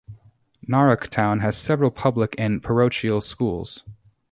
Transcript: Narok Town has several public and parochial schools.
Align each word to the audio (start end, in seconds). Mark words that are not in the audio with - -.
Narok 0.67 1.09
Town 1.09 1.41
has 1.41 1.55
several 1.55 1.91
public 1.91 2.33
and 2.39 2.63
parochial 2.63 3.21
schools. 3.21 3.83